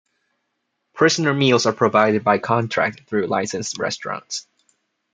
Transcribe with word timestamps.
Prisoner 0.95 1.31
Meals 1.31 1.67
are 1.67 1.73
provided 1.73 2.23
by 2.23 2.39
contract 2.39 3.01
through 3.07 3.27
licensed 3.27 3.77
restaurants. 3.77 4.47